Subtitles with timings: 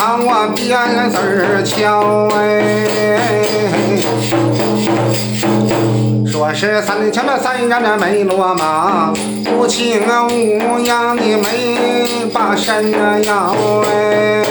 [0.00, 2.40] 看我辫子儿敲哎，
[6.26, 9.12] 说是三枪那三杆那没落马，
[9.54, 13.54] 无情无义的没把身那摇
[13.92, 14.42] 哎。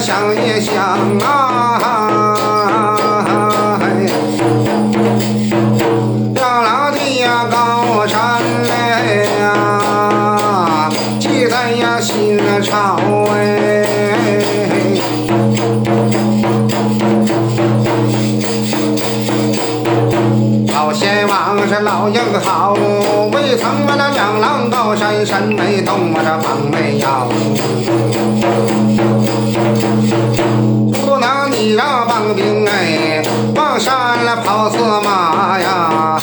[0.00, 0.74] 想一想
[1.20, 1.78] 啊。
[6.34, 10.88] 两老的呀高山嘞呀，
[11.20, 12.98] 记在呀心潮
[13.34, 13.36] 哎。
[20.72, 22.72] 老先王是老英豪，
[23.32, 27.28] 未曾把那两郎高山山没动，我这方没摇。
[32.34, 33.22] 兵哎，
[33.54, 36.18] 往山了跑死马呀！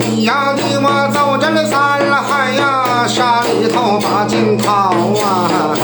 [0.00, 4.72] 你要的我走这三了海呀，山里头把金掏
[5.22, 5.74] 啊！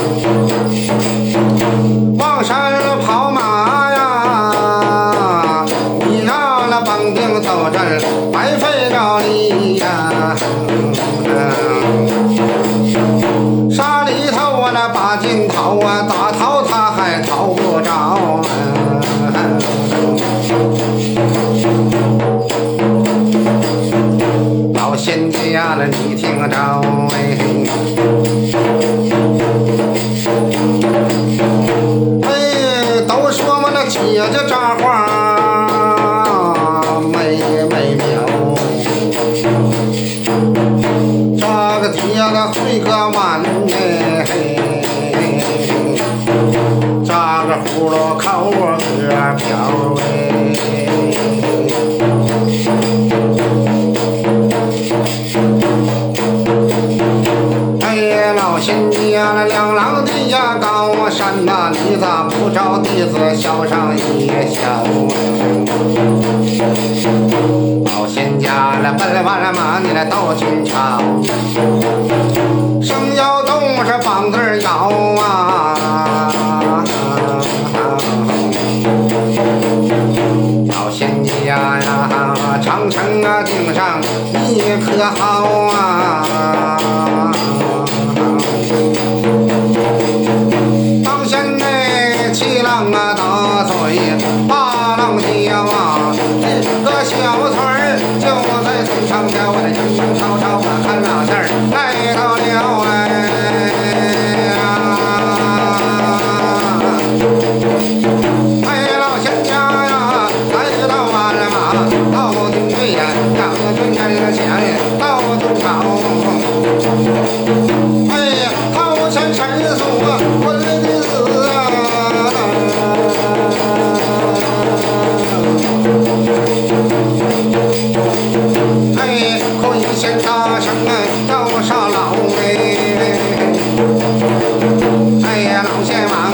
[15.54, 18.42] 逃啊，打掏他还逃不着啊！
[24.74, 26.56] 老仙家了，你听着
[27.12, 27.14] 哎。
[32.22, 32.28] 哎，
[33.06, 33.98] 都说我那姐
[34.32, 34.82] 姐扎花
[37.12, 37.38] 美
[37.70, 38.04] 美妙，
[41.38, 42.00] 扎个铁
[42.32, 43.72] 个会个弯哎，
[47.14, 48.66] 这个葫芦口个
[49.36, 49.46] 瓢
[50.00, 50.02] 哎。
[57.82, 64.82] 哎呀，老仙家那两郎的呀高山呐，你咋不着弟子笑上一笑？
[67.84, 71.00] 老仙家那奔完了马，你那到军场，
[72.82, 74.90] 生要动是梆子儿摇
[75.22, 75.53] 啊。
[82.74, 84.00] 长城啊顶上
[84.32, 86.26] 你可好啊？
[91.04, 93.74] 当先那七浪啊打嘴
[94.48, 96.10] 八浪叫啊，
[96.84, 97.14] 这个小
[97.52, 98.26] 船儿就
[98.64, 100.58] 在村上漂，我的营营吵吵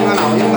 [0.01, 0.50] 老先王啊，老英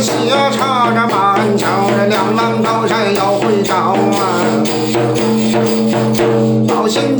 [0.00, 0.12] 斜
[0.52, 4.42] 插着板桥这两岸高山要会照啊
[6.68, 7.13] 好心